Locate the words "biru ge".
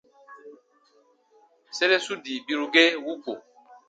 2.45-2.85